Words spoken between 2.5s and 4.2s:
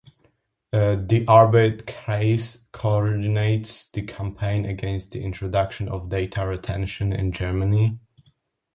coordinates the